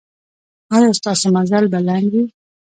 ایا 0.75 0.89
ستاسو 0.99 1.27
مزل 1.35 1.65
به 1.71 1.79
لنډ 1.87 2.07
وي؟ 2.15 2.23